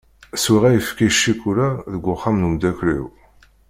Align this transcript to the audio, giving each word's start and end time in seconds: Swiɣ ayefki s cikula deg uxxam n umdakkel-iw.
Swiɣ 0.43 0.63
ayefki 0.69 1.09
s 1.11 1.15
cikula 1.23 1.67
deg 1.91 2.03
uxxam 2.13 2.37
n 2.39 2.47
umdakkel-iw. 2.47 3.05